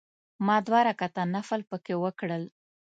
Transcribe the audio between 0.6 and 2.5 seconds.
دوه رکعته نفل په کې وکړل.